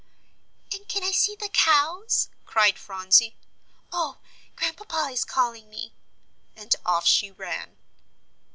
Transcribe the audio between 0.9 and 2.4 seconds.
I see the cows?"